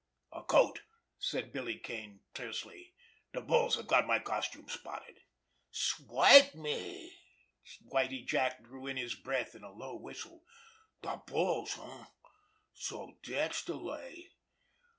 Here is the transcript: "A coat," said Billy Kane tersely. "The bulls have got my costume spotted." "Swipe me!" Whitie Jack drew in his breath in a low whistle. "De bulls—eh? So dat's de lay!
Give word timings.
"A 0.33 0.41
coat," 0.41 0.81
said 1.19 1.53
Billy 1.53 1.77
Kane 1.77 2.21
tersely. 2.33 2.95
"The 3.33 3.41
bulls 3.41 3.75
have 3.75 3.85
got 3.85 4.07
my 4.07 4.17
costume 4.17 4.67
spotted." 4.67 5.19
"Swipe 5.69 6.55
me!" 6.55 7.13
Whitie 7.85 8.23
Jack 8.25 8.63
drew 8.63 8.87
in 8.87 8.97
his 8.97 9.13
breath 9.13 9.53
in 9.53 9.63
a 9.63 9.71
low 9.71 9.95
whistle. 9.95 10.41
"De 11.03 11.21
bulls—eh? 11.27 12.05
So 12.73 13.19
dat's 13.21 13.63
de 13.63 13.75
lay! 13.75 14.31